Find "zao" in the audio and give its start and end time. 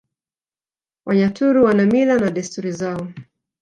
2.71-3.07